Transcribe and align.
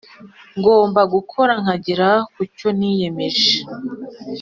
Ngomba 0.57 1.01
gukora 1.13 1.53
nkagera 1.61 2.09
kucyo 2.33 2.67
niyemeje 2.77 3.51